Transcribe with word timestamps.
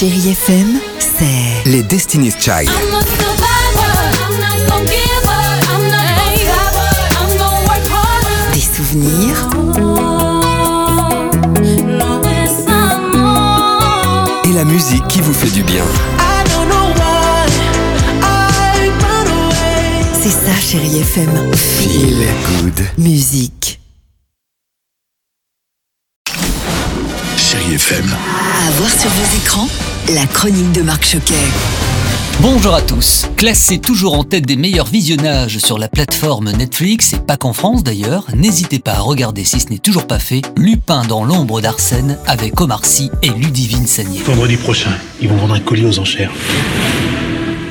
Chérie 0.00 0.30
FM, 0.30 0.80
c'est 0.98 1.68
Les 1.70 1.82
Destiny's 1.82 2.34
Child. 2.40 2.70
Des 8.54 8.60
souvenirs 8.60 9.46
Et 14.46 14.52
la 14.54 14.64
musique 14.64 15.06
qui 15.08 15.20
vous 15.20 15.34
fait 15.34 15.50
du 15.50 15.62
bien. 15.64 15.84
C'est 20.22 20.30
ça, 20.30 20.58
Chérie 20.58 21.00
FM. 21.00 21.52
Feel 21.54 22.26
good. 22.62 22.86
Musique. 22.96 23.78
Chérie 27.36 27.74
FM. 27.74 28.06
À 28.06 28.70
voir 28.72 28.90
sur 28.90 29.10
vos 29.10 29.36
écrans, 29.36 29.68
la 30.14 30.26
chronique 30.26 30.72
de 30.72 30.82
Marc 30.82 31.04
Choquet. 31.04 31.34
Bonjour 32.40 32.74
à 32.74 32.82
tous. 32.82 33.26
Classé 33.36 33.78
toujours 33.78 34.14
en 34.14 34.24
tête 34.24 34.44
des 34.44 34.56
meilleurs 34.56 34.86
visionnages 34.86 35.58
sur 35.58 35.78
la 35.78 35.88
plateforme 35.88 36.50
Netflix, 36.50 37.12
et 37.12 37.18
pas 37.18 37.36
qu'en 37.36 37.52
France 37.52 37.84
d'ailleurs, 37.84 38.26
n'hésitez 38.34 38.80
pas 38.80 38.94
à 38.94 39.00
regarder 39.00 39.44
si 39.44 39.60
ce 39.60 39.68
n'est 39.68 39.78
toujours 39.78 40.06
pas 40.06 40.18
fait, 40.18 40.42
Lupin 40.56 41.04
dans 41.04 41.24
l'ombre 41.24 41.60
d'Arsène 41.60 42.18
avec 42.26 42.60
Omar 42.60 42.84
Sy 42.86 43.10
et 43.22 43.28
Ludivine 43.30 43.86
Sagnier. 43.86 44.22
Vendredi 44.24 44.56
prochain, 44.56 44.90
ils 45.20 45.28
vont 45.28 45.36
vendre 45.36 45.54
un 45.54 45.60
colis 45.60 45.86
aux 45.86 45.98
enchères. 46.00 46.32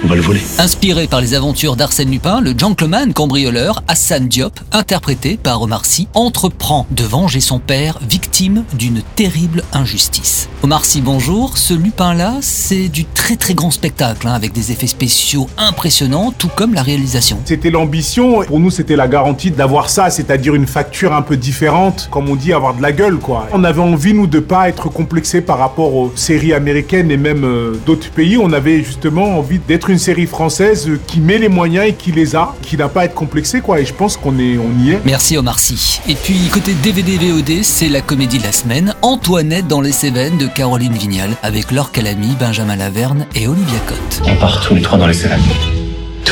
On 0.02 0.08
va 0.08 0.16
le 0.16 0.22
voler. 0.22 0.40
Inspiré 0.60 1.08
par 1.08 1.20
les 1.20 1.34
aventures 1.34 1.76
d'Arsène 1.76 2.10
Lupin, 2.10 2.40
le 2.40 2.54
gentleman 2.58 3.12
cambrioleur 3.14 3.84
Hassan 3.90 4.30
Diop, 4.30 4.58
interprété 4.72 5.38
par 5.42 5.62
Omar 5.62 5.86
Sy, 5.86 6.08
entreprend 6.14 6.88
de 6.92 7.04
venger 7.04 7.42
son 7.42 7.60
père, 7.60 8.00
victime 8.10 8.64
d'une 8.74 9.02
terrible 9.18 9.62
injustice. 9.74 10.48
Omar 10.64 10.86
Sy, 10.86 11.02
bonjour. 11.02 11.58
Ce 11.58 11.74
Lupin-là, 11.74 12.36
c'est 12.40 12.88
du 12.88 13.04
très 13.04 13.36
très 13.36 13.54
grand 13.54 13.72
spectacle, 13.72 14.26
hein, 14.26 14.32
avec 14.32 14.54
des 14.54 14.72
effets 14.72 14.88
spéciaux 14.88 15.48
impressionnants, 15.58 16.34
tout 16.38 16.50
comme 16.56 16.74
la 16.74 16.82
réalisation. 16.82 17.38
C'était 17.44 17.70
l'ambition. 17.70 18.44
Pour 18.44 18.62
nous, 18.62 18.72
c'était 18.72 18.96
la 18.96 19.10
garantie 19.10 19.52
d'avoir 19.52 19.90
ça, 19.90 20.10
c'est-à-dire 20.10 20.56
une 20.56 20.68
facture 20.68 21.14
un 21.14 21.22
peu 21.22 21.36
différente, 21.36 22.08
comme 22.10 22.30
on 22.30 22.36
dit, 22.36 22.54
avoir 22.54 22.74
de 22.74 22.82
la 22.82 22.94
gueule, 22.94 23.18
quoi. 23.18 23.48
On 23.52 23.66
avait 23.66 23.82
envie, 23.82 24.14
nous, 24.14 24.28
de 24.28 24.40
pas 24.40 24.70
être 24.70 24.88
complexés 24.88 25.42
par 25.42 25.58
rapport 25.58 25.94
aux 25.94 26.14
séries 26.16 26.54
américaines 26.54 27.12
et 27.12 27.18
même 27.18 27.44
euh, 27.44 27.74
d'autres 27.86 28.12
pays. 28.12 28.38
On 28.38 28.54
avait 28.54 28.82
justement 28.82 29.38
envie 29.38 29.60
d'être 29.60 29.89
une 29.90 30.00
série 30.00 30.26
française 30.26 30.88
euh, 30.88 31.00
qui 31.08 31.20
met 31.20 31.38
les 31.38 31.50
moyens 31.50 31.88
et 31.88 31.94
qui 31.94 32.12
les 32.12 32.36
a, 32.36 32.56
qui 32.62 32.78
n'a 32.78 32.90
pas 32.90 33.02
à 33.02 33.06
être 33.06 33.14
complexée, 33.14 33.62
quoi. 33.62 33.80
Et 33.80 33.86
je 33.86 33.94
pense 33.94 34.18
qu'on 34.18 34.38
est, 34.40 34.58
on 34.58 34.72
y 34.84 34.92
est. 34.92 35.00
Merci 35.06 35.38
Omar 35.38 35.60
Sy. 35.60 36.02
Et 36.08 36.16
puis 36.16 36.50
côté 36.54 36.74
DVD 36.74 37.18
VOD, 37.18 37.64
c'est 37.64 37.90
la 37.90 38.02
comédie 38.02 38.38
de 38.38 38.44
la 38.44 38.52
semaine, 38.52 38.94
Antoinette 39.02 39.68
dans 39.68 39.82
les 39.82 39.92
Cévennes 39.92 40.38
de 40.38 40.48
Caroline 40.48 40.94
Vignal, 40.94 41.32
avec 41.44 41.72
Laure 41.72 41.92
Calamy, 41.92 42.36
Benjamin 42.40 42.76
Laverne 42.76 43.26
et 43.36 43.48
Olivia 43.48 43.80
Cotte. 43.88 44.22
On 44.26 44.36
part 44.36 44.62
tous 44.62 44.76
les 44.76 44.82
trois 44.82 44.98
dans 44.98 45.08
les 45.08 45.14
Cévennes. 45.14 45.79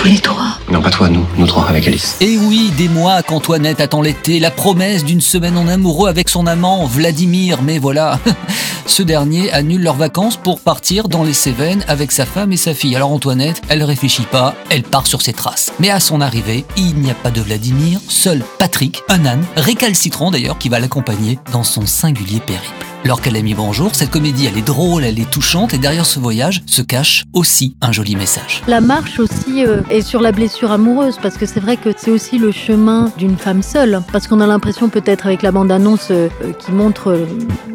Tous 0.07 0.13
les 0.13 0.19
trois. 0.19 0.57
Non, 0.71 0.81
pas 0.81 0.89
toi, 0.89 1.09
nous. 1.09 1.25
Nous 1.35 1.47
trois 1.47 1.67
avec 1.67 1.85
Alice. 1.85 2.15
Et 2.21 2.37
oui, 2.37 2.71
des 2.77 2.87
mois 2.87 3.21
qu'Antoinette 3.23 3.81
attend 3.81 4.01
l'été, 4.01 4.39
la 4.39 4.51
promesse 4.51 5.03
d'une 5.03 5.19
semaine 5.19 5.57
en 5.57 5.67
amoureux 5.67 6.07
avec 6.07 6.29
son 6.29 6.47
amant 6.47 6.85
Vladimir, 6.85 7.61
mais 7.61 7.77
voilà, 7.77 8.17
ce 8.85 9.03
dernier 9.03 9.51
annule 9.51 9.83
leurs 9.83 9.97
vacances 9.97 10.37
pour 10.37 10.61
partir 10.61 11.09
dans 11.09 11.25
les 11.25 11.33
Cévennes 11.33 11.83
avec 11.89 12.13
sa 12.13 12.25
femme 12.25 12.53
et 12.53 12.57
sa 12.57 12.73
fille. 12.73 12.95
Alors 12.95 13.11
Antoinette, 13.11 13.61
elle 13.67 13.83
réfléchit 13.83 14.23
pas, 14.23 14.55
elle 14.69 14.83
part 14.83 15.07
sur 15.07 15.21
ses 15.21 15.33
traces. 15.33 15.73
Mais 15.81 15.89
à 15.89 15.99
son 15.99 16.21
arrivée, 16.21 16.63
il 16.77 16.95
n'y 16.95 17.11
a 17.11 17.15
pas 17.15 17.29
de 17.29 17.41
Vladimir, 17.41 17.99
seul 18.07 18.45
Patrick, 18.59 19.03
un 19.09 19.25
âne, 19.25 19.43
récalcitrant 19.57 20.31
d'ailleurs, 20.31 20.57
qui 20.57 20.69
va 20.69 20.79
l'accompagner 20.79 21.37
dans 21.51 21.63
son 21.63 21.85
singulier 21.85 22.39
périple. 22.39 22.86
Laure 23.07 23.21
Calamy, 23.21 23.53
bonjour. 23.53 23.95
Cette 23.95 24.09
comédie, 24.09 24.47
elle 24.51 24.57
est 24.57 24.65
drôle, 24.65 25.05
elle 25.05 25.17
est 25.17 25.29
touchante, 25.29 25.73
et 25.73 25.77
derrière 25.77 26.05
ce 26.05 26.19
voyage 26.19 26.61
se 26.65 26.81
cache 26.81 27.23
aussi 27.31 27.77
un 27.79 27.93
joli 27.93 28.17
message. 28.17 28.61
La 28.67 28.81
marche 28.81 29.17
aussi 29.21 29.63
euh, 29.65 29.79
est 29.89 30.01
sur 30.01 30.19
la 30.19 30.33
blessure 30.33 30.73
amoureuse 30.73 31.17
parce 31.21 31.37
que 31.37 31.45
c'est 31.45 31.61
vrai 31.61 31.77
que 31.77 31.91
c'est 31.95 32.11
aussi 32.11 32.37
le 32.37 32.51
chemin 32.51 33.09
d'une 33.17 33.37
femme 33.37 33.61
seule 33.63 34.01
parce 34.11 34.27
qu'on 34.27 34.41
a 34.41 34.47
l'impression 34.47 34.89
peut-être 34.89 35.25
avec 35.25 35.41
la 35.41 35.53
bande-annonce 35.53 36.09
euh, 36.11 36.27
euh, 36.43 36.51
qui 36.51 36.73
montre 36.73 37.17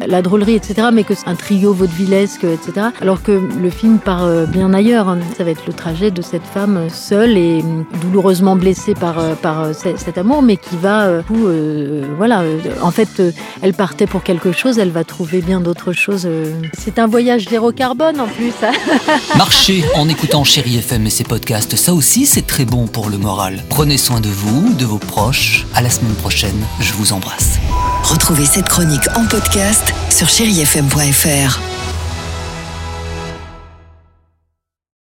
la 0.05 0.21
drôlerie 0.21 0.53
etc 0.53 0.89
mais 0.93 1.03
que 1.03 1.15
c'est 1.15 1.27
un 1.27 1.35
trio 1.35 1.73
vaudevillesque 1.73 2.43
etc 2.43 2.87
alors 3.01 3.23
que 3.23 3.31
le 3.31 3.69
film 3.69 3.97
part 3.99 4.27
bien 4.47 4.73
ailleurs 4.73 5.15
ça 5.37 5.43
va 5.45 5.51
être 5.51 5.65
le 5.65 5.71
trajet 5.73 6.11
de 6.11 6.21
cette 6.21 6.43
femme 6.45 6.89
seule 6.89 7.37
et 7.37 7.63
douloureusement 8.01 8.55
blessée 8.57 8.93
par, 8.95 9.15
par 9.37 9.73
ce- 9.73 9.95
cet 9.97 10.17
amour 10.17 10.41
mais 10.43 10.57
qui 10.57 10.75
va 10.75 11.03
euh, 11.05 12.03
voilà 12.17 12.43
en 12.81 12.91
fait 12.91 13.21
elle 13.61 13.73
partait 13.73 14.07
pour 14.07 14.23
quelque 14.23 14.51
chose 14.51 14.77
elle 14.77 14.91
va 14.91 15.03
trouver 15.05 15.22
bien 15.25 15.61
d'autres 15.61 15.93
choses 15.93 16.25
euh. 16.25 16.53
c'est 16.77 16.99
un 16.99 17.07
voyage 17.07 17.47
zéro 17.49 17.71
carbone 17.71 18.19
en 18.19 18.27
plus 18.27 18.53
hein. 18.61 18.71
Marchez 19.37 19.83
en 19.95 20.07
écoutant 20.09 20.43
Chéri 20.43 20.77
FM 20.77 21.07
et 21.07 21.09
ses 21.09 21.23
podcasts, 21.23 21.75
ça 21.75 21.93
aussi 21.93 22.25
c'est 22.25 22.45
très 22.45 22.65
bon 22.65 22.87
pour 22.87 23.09
le 23.09 23.17
moral. 23.17 23.63
Prenez 23.69 23.97
soin 23.97 24.19
de 24.19 24.29
vous, 24.29 24.73
de 24.73 24.85
vos 24.85 24.97
proches. 24.97 25.65
À 25.73 25.81
la 25.81 25.89
semaine 25.89 26.15
prochaine, 26.15 26.65
je 26.79 26.93
vous 26.93 27.13
embrasse. 27.13 27.59
Retrouvez 28.03 28.45
cette 28.45 28.69
chronique 28.69 29.07
en 29.15 29.25
podcast 29.25 29.93
sur 30.09 30.27
chérifm.fr. 30.29 31.72